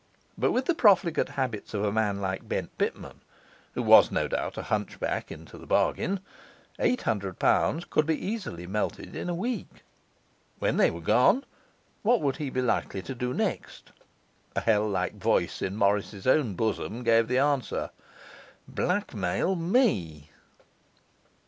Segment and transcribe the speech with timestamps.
[0.35, 3.21] But with the profligate habits of a man like Bent Pitman
[3.75, 6.21] (who was no doubt a hunchback in the bargain),
[6.79, 9.83] eight hundred pounds could be easily melted in a week.
[10.57, 11.45] When they were gone,
[12.01, 13.91] what would he be likely to do next?
[14.55, 17.91] A hell like voice in Morris's own bosom gave the answer:
[18.67, 20.31] 'Blackmail me.